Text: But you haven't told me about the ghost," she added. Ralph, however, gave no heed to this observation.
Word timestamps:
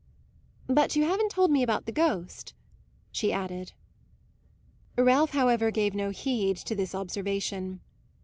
But 0.65 0.95
you 0.95 1.03
haven't 1.03 1.29
told 1.29 1.51
me 1.51 1.61
about 1.61 1.85
the 1.85 1.91
ghost," 1.91 2.55
she 3.11 3.31
added. 3.31 3.73
Ralph, 4.97 5.29
however, 5.29 5.69
gave 5.69 5.93
no 5.93 6.09
heed 6.09 6.57
to 6.57 6.73
this 6.73 6.95
observation. 6.95 7.81